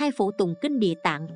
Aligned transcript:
hay 0.00 0.10
phụ 0.16 0.32
tùng 0.32 0.54
kinh 0.60 0.80
địa 0.80 0.94
tạng. 1.02 1.28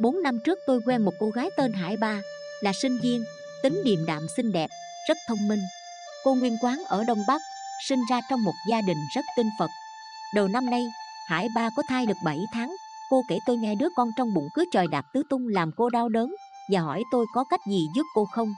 Bốn 0.00 0.22
năm 0.22 0.38
trước 0.44 0.58
tôi 0.66 0.80
quen 0.86 1.02
một 1.02 1.12
cô 1.20 1.30
gái 1.30 1.50
tên 1.56 1.72
Hải 1.72 1.96
Ba 1.96 2.20
Là 2.60 2.72
sinh 2.82 2.98
viên, 2.98 3.24
tính 3.62 3.82
điềm 3.84 4.06
đạm 4.06 4.26
xinh 4.36 4.52
đẹp, 4.52 4.70
rất 5.08 5.18
thông 5.28 5.48
minh. 5.48 5.60
Cô 6.24 6.34
nguyên 6.34 6.56
quán 6.60 6.82
ở 6.88 7.04
Đông 7.04 7.22
Bắc 7.28 7.42
Sinh 7.88 8.00
ra 8.10 8.20
trong 8.30 8.44
một 8.44 8.52
gia 8.70 8.80
đình 8.80 8.96
rất 9.14 9.24
tinh 9.36 9.48
Phật. 9.58 9.70
Đầu 10.34 10.48
năm 10.48 10.70
nay, 10.70 10.82
Hải 11.28 11.48
Ba 11.54 11.70
có 11.76 11.82
thai 11.88 12.06
được 12.06 12.16
7 12.24 12.38
tháng. 12.52 12.76
Cô 13.10 13.22
kể 13.28 13.38
tôi 13.46 13.56
nghe 13.56 13.74
đứa 13.74 13.88
con 13.96 14.08
trong 14.16 14.34
bụng 14.34 14.48
cứ 14.54 14.64
trời 14.72 14.86
đạp 14.86 15.04
tứ 15.14 15.22
tung 15.30 15.48
làm 15.48 15.70
cô 15.76 15.90
đau 15.90 16.08
đớn 16.08 16.34
Và 16.72 16.80
hỏi 16.80 17.02
tôi 17.12 17.26
có 17.34 17.44
cách 17.44 17.60
gì 17.70 17.86
giúp 17.96 18.04
cô 18.14 18.24
không. 18.24 18.54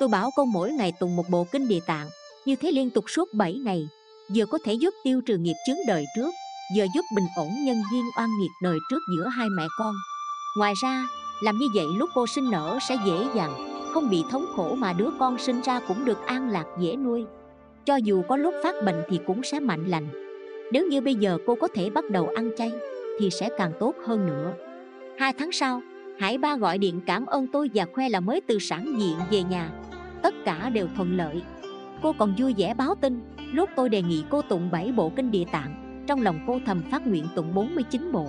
Tôi 0.00 0.08
bảo 0.08 0.30
cô 0.36 0.44
mỗi 0.44 0.72
ngày 0.72 0.92
tùng 0.92 1.16
một 1.16 1.24
bộ 1.30 1.46
kinh 1.52 1.68
địa 1.68 1.80
tạng 1.86 2.08
Như 2.44 2.56
thế 2.56 2.70
liên 2.72 2.90
tục 2.90 3.04
suốt 3.08 3.28
7 3.34 3.54
ngày 3.54 3.88
Vừa 4.34 4.46
có 4.46 4.58
thể 4.64 4.74
giúp 4.74 4.94
tiêu 5.04 5.20
trừ 5.26 5.38
nghiệp 5.38 5.56
chướng 5.66 5.78
đời 5.86 6.04
trước. 6.16 6.30
Vừa 6.76 6.84
giúp 6.94 7.04
bình 7.14 7.26
ổn 7.36 7.50
nhân 7.64 7.76
duyên 7.92 8.04
oan 8.18 8.28
nghiệt 8.40 8.50
đời 8.62 8.78
trước 8.90 8.98
giữa 9.16 9.28
hai 9.28 9.48
mẹ 9.56 9.66
con. 9.78 9.94
Ngoài 10.58 10.72
ra, 10.82 11.06
làm 11.40 11.58
như 11.58 11.66
vậy 11.74 11.84
lúc 11.96 12.10
cô 12.14 12.26
sinh 12.26 12.50
nở 12.50 12.78
sẽ 12.88 12.96
dễ 13.06 13.26
dàng 13.34 13.52
Không 13.92 14.10
bị 14.10 14.24
thống 14.30 14.46
khổ 14.56 14.74
mà 14.74 14.92
đứa 14.92 15.10
con 15.18 15.38
sinh 15.38 15.60
ra 15.60 15.80
cũng 15.88 16.04
được 16.04 16.26
an 16.26 16.48
lạc 16.48 16.64
dễ 16.78 16.96
nuôi. 16.96 17.24
Cho 17.84 17.96
dù 17.96 18.22
có 18.28 18.36
lúc 18.36 18.54
phát 18.62 18.74
bệnh 18.84 19.02
thì 19.08 19.20
cũng 19.26 19.42
sẽ 19.42 19.60
mạnh 19.60 19.84
lành. 19.86 20.08
Nếu 20.72 20.86
như 20.86 21.00
bây 21.00 21.14
giờ 21.14 21.38
cô 21.46 21.54
có 21.54 21.68
thể 21.74 21.90
bắt 21.90 22.10
đầu 22.10 22.28
ăn 22.36 22.50
chay 22.56 22.72
Thì 23.20 23.30
sẽ 23.30 23.48
càng 23.58 23.72
tốt 23.80 23.94
hơn 24.06 24.26
nữa. 24.26 24.52
Hai 25.18 25.32
tháng 25.38 25.52
sau, 25.52 25.82
Hải 26.18 26.38
Ba 26.38 26.56
gọi 26.56 26.78
điện 26.78 27.00
cảm 27.06 27.26
ơn 27.26 27.46
tôi 27.46 27.70
và 27.74 27.86
khoe 27.92 28.08
là 28.08 28.20
mới 28.20 28.40
từ 28.40 28.58
sản 28.58 28.94
diện 28.98 29.16
về 29.30 29.42
nhà. 29.42 29.70
Tất 30.22 30.34
cả 30.44 30.70
đều 30.70 30.88
thuận 30.96 31.16
lợi. 31.16 31.42
Cô 32.02 32.12
còn 32.18 32.34
vui 32.38 32.54
vẻ 32.58 32.74
báo 32.74 32.94
tin 32.94 33.20
Lúc 33.52 33.70
tôi 33.76 33.88
đề 33.88 34.02
nghị 34.02 34.24
cô 34.30 34.42
tụng 34.42 34.70
bảy 34.70 34.92
bộ 34.92 35.12
kinh 35.16 35.30
địa 35.30 35.44
tạng. 35.52 35.85
Trong 36.06 36.22
lòng 36.22 36.40
cô 36.46 36.60
thầm 36.66 36.82
phát 36.90 37.06
nguyện 37.06 37.26
tụng 37.36 37.54
49 37.54 38.12
bộ. 38.12 38.26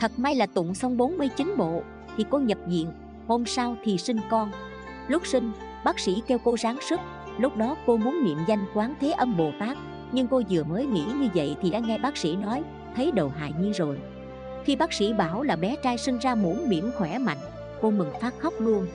Thật 0.00 0.18
may 0.18 0.34
là 0.34 0.46
tụng 0.46 0.74
xong 0.74 0.96
49 0.96 1.54
bộ 1.56 1.82
Thì 2.16 2.24
cô 2.30 2.38
nhập 2.38 2.58
viện 2.66 2.86
Hôm 3.26 3.46
sau 3.46 3.76
thì 3.84 3.98
sinh 3.98 4.18
con. 4.30 4.50
Lúc 5.08 5.26
sinh, 5.26 5.52
bác 5.84 5.98
sĩ 5.98 6.22
kêu 6.26 6.38
cô 6.44 6.56
ráng 6.58 6.78
sức 6.80 7.00
Lúc 7.38 7.56
đó 7.56 7.76
cô 7.86 7.96
muốn 7.96 8.24
niệm 8.24 8.38
danh 8.48 8.64
quán 8.74 8.94
thế 9.00 9.10
âm 9.10 9.36
Bồ 9.36 9.50
Tát 9.60 9.78
Nhưng 10.12 10.26
cô 10.26 10.42
vừa 10.50 10.64
mới 10.64 10.86
nghĩ 10.86 11.04
như 11.20 11.28
vậy 11.34 11.56
thì 11.62 11.70
đã 11.70 11.78
nghe 11.78 11.98
bác 11.98 12.16
sĩ 12.16 12.36
nói 12.36 12.62
Thấy 12.96 13.12
đầu 13.12 13.28
hại 13.28 13.52
nhi 13.60 13.72
rồi. 13.72 13.98
Khi 14.64 14.76
bác 14.76 14.92
sĩ 14.92 15.12
bảo 15.12 15.42
là 15.42 15.56
bé 15.56 15.76
trai 15.82 15.98
sinh 15.98 16.18
ra 16.18 16.34
mũm 16.34 16.58
miệng 16.68 16.90
khỏe 16.96 17.18
mạnh 17.18 17.38
Cô 17.80 17.90
mừng 17.90 18.10
phát 18.20 18.34
khóc 18.38 18.54
luôn. 18.58 18.86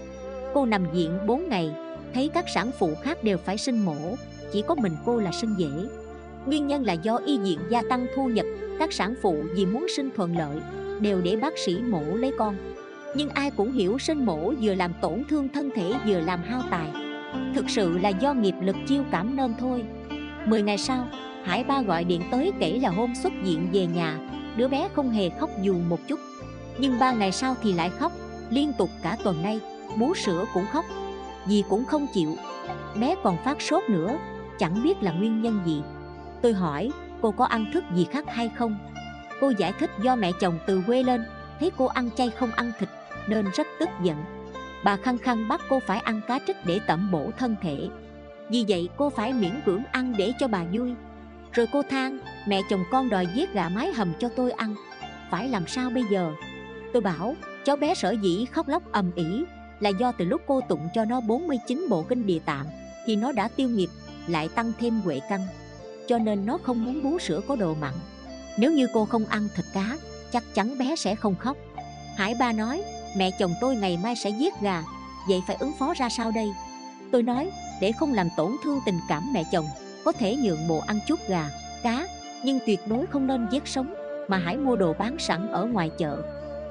Cô 0.54 0.66
nằm 0.66 0.92
viện 0.92 1.18
4 1.28 1.50
ngày 1.50 1.72
Thấy 2.14 2.30
các 2.34 2.46
sản 2.54 2.72
phụ 2.80 2.94
khác 3.02 3.24
đều 3.24 3.38
phải 3.38 3.58
sinh 3.58 3.86
mổ 3.86 4.16
Chỉ 4.52 4.64
có 4.68 4.76
mình 4.76 4.94
cô 5.06 5.18
là 5.20 5.32
sinh 5.32 5.56
dễ. 5.58 5.70
Nguyên 6.46 6.68
nhân 6.68 6.86
là 6.86 6.94
do 6.94 7.16
y 7.26 7.38
viện 7.38 7.60
gia 7.70 7.82
tăng 7.90 8.06
thu 8.16 8.28
nhập 8.28 8.46
Các 8.80 8.94
sản 8.94 9.16
phụ 9.22 9.44
vì 9.56 9.66
muốn 9.66 9.86
sinh 9.96 10.10
thuận 10.16 10.38
lợi 10.38 10.58
Đều 11.00 11.22
để 11.22 11.36
bác 11.36 11.58
sĩ 11.58 11.78
mổ 11.78 12.02
lấy 12.02 12.32
con. 12.38 12.56
Nhưng 13.16 13.30
ai 13.30 13.52
cũng 13.52 13.72
hiểu 13.72 13.98
sinh 13.98 14.26
mổ 14.26 14.54
vừa 14.62 14.76
làm 14.76 14.94
tổn 15.02 15.24
thương 15.30 15.50
thân 15.50 15.70
thể 15.76 15.94
vừa 16.08 16.20
làm 16.20 16.44
hao 16.44 16.62
tài. 16.72 16.88
Thực 17.56 17.70
sự 17.70 17.98
là 17.98 18.10
do 18.10 18.34
nghiệp 18.34 18.56
lực 18.62 18.76
chiêu 18.88 19.04
cảm 19.12 19.36
nên 19.36 19.54
thôi. 19.60 19.84
Mười 20.46 20.62
ngày 20.62 20.78
sau, 20.78 21.08
Hải 21.44 21.64
Ba 21.64 21.82
gọi 21.82 22.04
điện 22.04 22.22
tới 22.32 22.52
kể 22.60 22.80
là 22.82 22.90
hôm 22.90 23.14
xuất 23.24 23.34
viện 23.44 23.68
về 23.74 23.86
nhà 23.86 24.20
Đứa 24.58 24.68
bé 24.68 24.90
không 24.94 25.12
hề 25.12 25.30
khóc 25.30 25.50
dù 25.62 25.76
một 25.90 26.00
chút. 26.08 26.20
Nhưng 26.78 27.00
ba 27.00 27.14
ngày 27.14 27.32
sau 27.32 27.56
thì 27.64 27.74
lại 27.74 27.90
khóc 27.90 28.12
Liên 28.50 28.72
tục 28.78 28.90
cả 29.04 29.18
tuần 29.24 29.44
nay 29.44 29.60
Bú 30.00 30.14
sữa 30.14 30.46
cũng 30.54 30.66
khóc. 30.72 30.86
Dì 31.48 31.64
cũng 31.70 31.86
không 31.86 32.08
chịu. 32.14 32.36
Bé 33.00 33.16
còn 33.24 33.38
phát 33.44 33.62
sốt 33.62 33.84
nữa 33.90 34.18
Chẳng 34.60 34.84
biết 34.84 35.04
là 35.04 35.12
nguyên 35.12 35.42
nhân 35.42 35.60
gì. 35.66 35.82
Tôi 36.44 36.54
hỏi, 36.54 36.92
cô 37.22 37.32
có 37.32 37.46
ăn 37.46 37.66
thức 37.74 37.84
gì 37.96 38.08
khác 38.12 38.26
hay 38.28 38.50
không? 38.56 38.78
Cô 39.42 39.54
giải 39.58 39.74
thích, 39.80 39.90
do 40.02 40.16
mẹ 40.16 40.32
chồng 40.40 40.60
từ 40.68 40.82
quê 40.88 41.04
lên, 41.04 41.24
Thấy 41.60 41.72
cô 41.78 41.86
ăn 41.86 42.10
chay 42.16 42.30
không 42.30 42.52
ăn 42.52 42.72
thịt, 42.80 42.90
Nên 43.28 43.46
rất 43.54 43.68
tức 43.80 43.90
giận. 44.04 44.18
Bà 44.84 44.98
khăng 44.98 45.18
khăng 45.18 45.48
bắt 45.48 45.62
cô 45.70 45.80
phải 45.80 46.00
ăn 46.00 46.22
cá 46.28 46.40
trích 46.48 46.66
để 46.66 46.80
tẩm 46.88 47.12
bổ 47.12 47.32
thân 47.38 47.56
thể. 47.62 47.90
Vì 48.50 48.66
vậy, 48.68 48.90
cô 48.98 49.10
phải 49.10 49.34
miễn 49.34 49.62
cưỡng 49.66 49.84
ăn 49.92 50.14
để 50.18 50.34
cho 50.40 50.48
bà 50.48 50.64
vui. 50.74 50.94
Rồi 51.52 51.68
cô 51.72 51.84
than, 51.84 52.20
Mẹ 52.48 52.62
chồng 52.70 52.84
con 52.92 53.10
đòi 53.10 53.28
giết 53.36 53.54
gà 53.54 53.70
mái 53.70 53.94
hầm 53.94 54.14
cho 54.20 54.30
tôi 54.30 54.52
ăn. 54.52 54.76
Phải 55.32 55.50
làm 55.50 55.68
sao 55.68 55.90
bây 55.90 56.04
giờ? 56.12 56.32
Tôi 56.94 57.02
bảo 57.02 57.36
cháu 57.66 57.76
bé 57.76 57.96
sở 57.96 58.12
dĩ 58.12 58.46
khóc 58.52 58.68
lóc 58.68 58.92
ầm 58.92 59.12
ĩ 59.16 59.44
Là 59.80 59.90
do 59.90 60.12
từ 60.12 60.26
lúc 60.26 60.42
cô 60.48 60.62
tụng 60.62 60.88
cho 60.94 61.06
nó 61.06 61.22
49 61.22 61.86
bộ 61.90 62.04
kinh 62.04 62.26
địa 62.26 62.40
tạng 62.40 62.66
Thì 63.06 63.16
nó 63.16 63.32
đã 63.32 63.48
tiêu 63.48 63.70
nghiệp, 63.70 63.90
Lại 64.28 64.50
tăng 64.56 64.72
thêm 64.80 64.94
huệ 64.94 65.20
căn. 65.30 65.42
Cho 66.08 66.18
nên 66.18 66.46
nó 66.46 66.58
không 66.64 66.86
muốn 66.86 67.04
bú 67.04 67.20
sữa 67.20 67.42
có 67.48 67.56
đồ 67.56 67.74
mặn. 67.82 67.94
Nếu 68.58 68.72
như 68.72 68.88
cô 68.94 69.06
không 69.06 69.26
ăn 69.26 69.48
thịt 69.56 69.66
cá 69.74 69.98
Chắc 70.32 70.44
chắn 70.54 70.78
bé 70.78 70.96
sẽ 70.96 71.16
không 71.16 71.36
khóc. 71.36 71.58
Hải 72.16 72.36
ba 72.40 72.52
nói 72.52 72.84
Mẹ 73.18 73.32
chồng 73.40 73.54
tôi 73.62 73.76
ngày 73.76 74.00
mai 74.04 74.16
sẽ 74.16 74.30
giết 74.30 74.54
gà 74.62 74.84
Vậy 75.28 75.42
phải 75.48 75.58
ứng 75.60 75.74
phó 75.80 75.94
ra 75.94 76.10
sao 76.10 76.32
đây? 76.32 76.48
Tôi 77.12 77.24
nói 77.24 77.52
để 77.82 77.92
không 77.92 78.14
làm 78.14 78.30
tổn 78.38 78.52
thương 78.64 78.80
tình 78.86 79.00
cảm 79.10 79.34
mẹ 79.34 79.44
chồng 79.52 79.66
Có 80.06 80.12
thể 80.12 80.36
nhượng 80.36 80.68
bộ 80.68 80.80
ăn 80.88 81.00
chút 81.08 81.20
gà, 81.28 81.50
cá 81.84 82.08
Nhưng 82.44 82.60
tuyệt 82.66 82.80
đối 82.88 83.06
không 83.06 83.28
nên 83.28 83.48
giết 83.52 83.68
sống 83.68 83.94
Mà 84.28 84.38
hãy 84.38 84.58
mua 84.58 84.76
đồ 84.76 84.94
bán 84.94 85.20
sẵn 85.20 85.52
ở 85.52 85.66
ngoài 85.66 85.92
chợ. 85.98 86.24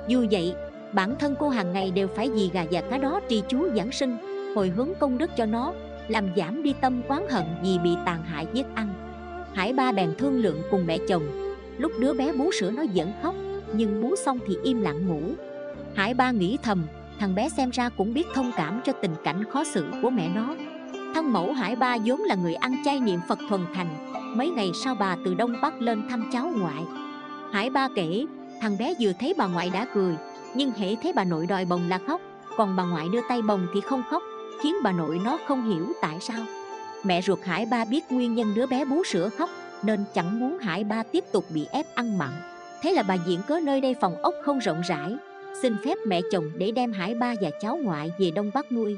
Dù 0.09 0.26
vậy 0.31 0.54
bản 0.93 1.16
thân 1.19 1.34
cô 1.38 1.49
hàng 1.49 1.72
ngày 1.72 1.91
đều 1.91 2.09
phải 2.16 2.31
vì 2.31 2.50
gà 2.53 2.64
và 2.70 2.81
cá 2.91 2.99
đó 2.99 3.20
trì 3.28 3.43
chú 3.49 3.69
giảng 3.76 3.93
sinh 3.93 4.16
Hồi 4.56 4.69
hướng 4.69 4.88
công 5.00 5.19
đức 5.19 5.31
cho 5.37 5.47
nó 5.47 5.72
Làm 6.09 6.28
giảm 6.37 6.62
đi 6.62 6.75
tâm 6.81 7.03
quán 7.09 7.28
hận 7.31 7.44
vì 7.62 7.78
bị 7.78 7.91
tàn 8.06 8.25
hại 8.25 8.47
giết 8.53 8.66
ăn. 8.75 9.12
Hải 9.54 9.72
ba 9.72 9.92
bèn 9.92 10.14
thương 10.18 10.42
lượng 10.42 10.62
cùng 10.70 10.86
mẹ 10.86 10.98
chồng. 11.08 11.22
Lúc 11.78 11.92
đứa 11.98 12.14
bé 12.14 12.32
bú 12.32 12.50
sữa 12.52 12.70
nó 12.70 12.82
vẫn 12.94 13.12
khóc, 13.22 13.34
Nhưng 13.74 14.02
bú 14.02 14.16
xong 14.16 14.38
thì 14.46 14.56
im 14.62 14.80
lặng 14.80 15.06
ngủ. 15.06 15.22
Hải 15.94 16.14
ba 16.14 16.30
nghĩ 16.30 16.58
thầm, 16.62 16.84
Thằng 17.18 17.34
bé 17.34 17.48
xem 17.48 17.70
ra 17.70 17.88
cũng 17.88 18.14
biết 18.14 18.26
thông 18.34 18.52
cảm 18.56 18.80
cho 18.84 18.92
tình 18.92 19.14
cảnh 19.24 19.44
khó 19.50 19.64
xử 19.64 19.86
của 20.02 20.10
mẹ 20.10 20.28
nó. 20.34 20.54
Thân 21.14 21.32
mẫu 21.32 21.52
Hải 21.52 21.76
ba 21.76 21.96
vốn 22.04 22.20
là 22.20 22.34
người 22.34 22.54
ăn 22.54 22.76
chay 22.84 23.00
niệm 23.00 23.20
Phật 23.28 23.38
thuần 23.48 23.60
thành, 23.74 23.88
Mấy 24.36 24.50
ngày 24.50 24.70
sau 24.84 24.94
bà 24.94 25.16
từ 25.24 25.34
Đông 25.34 25.54
Bắc 25.62 25.80
lên 25.80 26.02
thăm 26.10 26.30
cháu 26.32 26.52
ngoại. 26.56 26.82
Hải 27.52 27.70
ba 27.70 27.88
kể, 27.94 28.26
Thằng 28.60 28.78
bé 28.78 28.94
vừa 29.00 29.12
thấy 29.20 29.34
bà 29.38 29.46
ngoại 29.46 29.70
đã 29.74 29.86
cười, 29.94 30.16
Nhưng 30.54 30.70
hễ 30.70 30.96
thấy 31.02 31.12
bà 31.12 31.24
nội 31.24 31.46
đòi 31.46 31.64
bồng 31.64 31.88
là 31.88 31.98
khóc, 32.06 32.20
Còn 32.56 32.76
bà 32.76 32.84
ngoại 32.84 33.08
đưa 33.12 33.20
tay 33.28 33.42
bồng 33.42 33.66
thì 33.74 33.80
không 33.80 34.02
khóc, 34.10 34.22
Khiến 34.62 34.74
bà 34.82 34.92
nội 34.92 35.20
nó 35.24 35.38
không 35.48 35.70
hiểu 35.70 35.86
tại 36.00 36.16
sao. 36.20 36.44
Mẹ 37.04 37.22
ruột 37.22 37.38
Hải 37.44 37.66
ba 37.66 37.84
biết 37.84 38.12
nguyên 38.12 38.34
nhân 38.34 38.54
đứa 38.54 38.66
bé 38.66 38.84
bú 38.84 39.04
sữa 39.04 39.28
khóc 39.38 39.50
nên 39.84 40.04
chẳng 40.14 40.40
muốn 40.40 40.58
Hải 40.58 40.84
Ba 40.84 41.02
tiếp 41.02 41.24
tục 41.32 41.44
bị 41.54 41.66
ép 41.72 41.86
ăn 41.94 42.18
mặn. 42.18 42.30
Thế 42.82 42.92
là 42.92 43.02
bà 43.02 43.14
diễn 43.14 43.40
cớ 43.48 43.60
nơi 43.60 43.80
đây 43.80 43.94
phòng 44.00 44.22
ốc 44.22 44.34
không 44.44 44.58
rộng 44.58 44.80
rãi, 44.88 45.16
xin 45.62 45.76
phép 45.84 45.94
mẹ 46.06 46.20
chồng 46.32 46.50
để 46.56 46.70
đem 46.70 46.92
Hải 46.92 47.14
Ba 47.14 47.34
và 47.40 47.50
cháu 47.60 47.76
ngoại 47.82 48.12
về 48.18 48.30
Đông 48.30 48.50
Bắc 48.54 48.72
nuôi. 48.72 48.96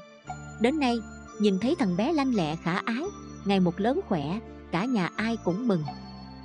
Đến 0.60 0.78
nay, 0.80 0.96
nhìn 1.40 1.58
thấy 1.58 1.74
thằng 1.78 1.96
bé 1.96 2.12
lanh 2.12 2.34
lẹ 2.34 2.56
khả 2.56 2.78
ái, 2.84 3.02
ngày 3.44 3.60
một 3.60 3.80
lớn 3.80 4.00
khỏe, 4.08 4.38
cả 4.72 4.84
nhà 4.84 5.10
ai 5.16 5.36
cũng 5.44 5.68
mừng. 5.68 5.84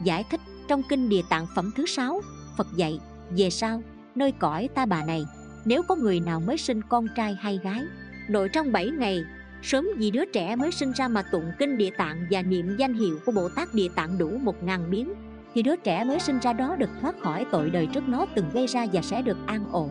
Giải 0.04 0.24
thích 0.32 0.42
trong 0.68 0.82
kinh 0.90 1.10
địa 1.10 1.22
tạng 1.30 1.48
phẩm 1.56 1.72
thứ 1.76 1.86
sáu, 1.86 2.22
Phật 2.58 2.68
dạy, 2.76 3.00
về 3.38 3.50
sau, 3.50 3.82
nơi 4.16 4.32
cõi 4.32 4.70
ta 4.76 4.86
bà 4.86 5.06
này, 5.06 5.26
nếu 5.66 5.84
có 5.84 5.96
người 5.96 6.20
nào 6.20 6.40
mới 6.40 6.58
sinh 6.58 6.82
con 6.90 7.08
trai 7.16 7.38
hay 7.42 7.60
gái, 7.64 7.82
nội 8.30 8.50
trong 8.50 8.72
7 8.72 8.90
ngày 8.90 9.24
Sớm 9.62 9.88
vì 9.98 10.12
đứa 10.12 10.26
trẻ 10.26 10.56
mới 10.56 10.72
sinh 10.72 10.92
ra 10.92 11.08
mà 11.08 11.22
tụng 11.22 11.52
kinh 11.60 11.78
địa 11.78 11.90
tạng 11.98 12.28
và 12.32 12.42
niệm 12.42 12.76
danh 12.78 12.94
hiệu 12.94 13.20
của 13.26 13.32
Bồ 13.32 13.50
Tát 13.50 13.74
địa 13.74 13.88
tạng 13.96 14.18
đủ 14.18 14.30
một 14.42 14.64
ngàn 14.64 14.92
biến 14.92 15.14
Thì 15.54 15.62
đứa 15.62 15.76
trẻ 15.76 16.04
mới 16.04 16.20
sinh 16.20 16.40
ra 16.40 16.54
đó 16.54 16.76
được 16.76 16.90
thoát 17.02 17.16
khỏi 17.22 17.46
tội 17.52 17.70
đời 17.70 17.86
trước 17.86 18.08
nó 18.08 18.26
từng 18.36 18.46
gây 18.54 18.68
ra 18.68 18.86
và 18.94 19.02
sẽ 19.02 19.22
được 19.22 19.38
an 19.46 19.66
ổn, 19.72 19.90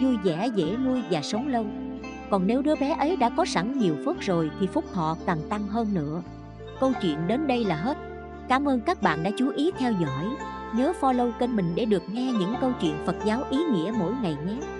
vui 0.00 0.16
vẻ 0.24 0.48
dễ 0.54 0.76
nuôi 0.84 1.02
và 1.10 1.22
sống 1.22 1.48
lâu. 1.48 1.66
Còn 2.30 2.46
nếu 2.46 2.62
đứa 2.62 2.76
bé 2.76 2.96
ấy 2.98 3.16
đã 3.16 3.30
có 3.30 3.44
sẵn 3.44 3.78
nhiều 3.78 3.96
phước 4.04 4.20
rồi 4.20 4.50
thì 4.60 4.66
phúc 4.66 4.84
thọ 4.92 5.16
càng 5.26 5.40
tăng 5.48 5.68
hơn 5.68 5.94
nữa. 5.94 6.22
Câu 6.80 6.92
chuyện 7.02 7.18
đến 7.26 7.46
đây 7.46 7.64
là 7.64 7.76
hết. 7.76 7.96
Cảm 8.48 8.68
ơn 8.68 8.80
các 8.80 9.02
bạn 9.02 9.22
đã 9.22 9.30
chú 9.38 9.50
ý 9.56 9.70
theo 9.78 9.92
dõi. 9.92 10.28
Nhớ 10.76 10.92
follow 11.00 11.32
kênh 11.32 11.56
mình 11.56 11.72
để 11.74 11.84
được 11.84 12.02
nghe 12.12 12.32
những 12.32 12.54
câu 12.60 12.72
chuyện 12.80 12.94
Phật 13.06 13.16
giáo 13.24 13.44
ý 13.50 13.58
nghĩa 13.72 13.92
mỗi 13.98 14.12
ngày 14.22 14.36
nhé. 14.46 14.79